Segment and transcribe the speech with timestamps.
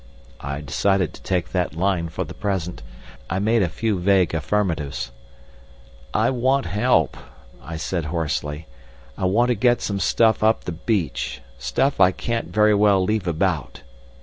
[0.39, 2.81] I decided to take that line for the present.
[3.29, 5.11] I made a few vague affirmatives.
[6.11, 7.15] "I want help,"
[7.61, 8.65] I said hoarsely.
[9.15, 13.83] "I want to get some stuff up the beach—stuff I can't very well leave about."